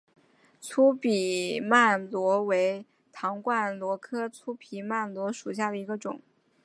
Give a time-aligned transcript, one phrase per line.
[0.59, 6.19] 粗皮鬘螺为唐冠螺科粗皮鬘螺属下的一个种。